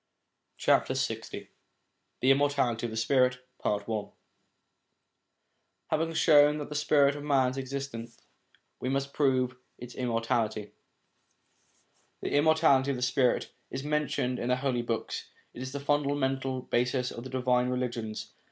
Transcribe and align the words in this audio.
LX 0.57 1.27
THE 2.21 2.31
IMMORTALITY 2.31 2.87
OF 2.87 2.89
THE 2.89 2.97
SPIRIT 2.97 3.37
(I) 3.63 3.83
HAVING 5.91 6.13
shown 6.15 6.57
that 6.57 6.69
the 6.69 6.73
spirit 6.73 7.15
of 7.15 7.23
man 7.23 7.55
exists, 7.55 7.93
1 7.93 8.07
we 8.79 8.89
must 8.89 9.13
prove 9.13 9.57
its 9.77 9.93
immortality. 9.93 10.71
The 12.23 12.33
immortality 12.35 12.89
of 12.89 12.97
the 12.97 13.03
spirit 13.03 13.51
is 13.69 13.83
mentioned 13.83 14.39
in 14.39 14.47
the 14.49 14.55
Holy 14.55 14.81
Books; 14.81 15.29
it 15.53 15.61
is 15.61 15.71
the 15.71 15.79
fundamental 15.79 16.61
basis 16.63 17.11
of 17.11 17.23
the 17.23 17.29
divine 17.29 17.69
religions. 17.69 18.31